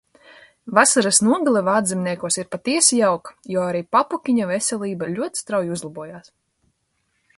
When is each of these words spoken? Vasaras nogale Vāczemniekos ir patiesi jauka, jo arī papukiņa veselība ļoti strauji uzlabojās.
Vasaras 0.77 1.19
nogale 1.25 1.61
Vāczemniekos 1.67 2.37
ir 2.43 2.49
patiesi 2.55 3.01
jauka, 3.01 3.35
jo 3.57 3.67
arī 3.73 3.83
papukiņa 3.97 4.49
veselība 4.53 5.11
ļoti 5.19 5.45
strauji 5.45 5.75
uzlabojās. 5.77 6.35